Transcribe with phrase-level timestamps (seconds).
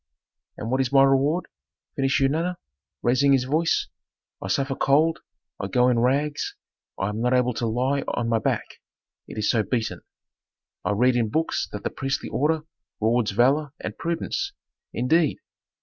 [0.57, 1.45] "And what is my reward?"
[1.95, 2.57] finished Eunana,
[3.03, 3.85] raising his voice;
[4.41, 5.19] "I suffer cold,
[5.59, 6.55] I go in rags,
[6.97, 8.81] I am not able to lie on my back,
[9.27, 10.01] it is so beaten.
[10.83, 12.61] I read in books that the priestly order
[12.99, 14.53] rewards valor and prudence.
[14.91, 15.37] Indeed!